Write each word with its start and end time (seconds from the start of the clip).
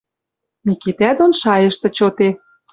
Микитӓ 0.65 1.09
дон 1.17 1.31
шайышты 1.41 1.87
чоте 1.97 2.29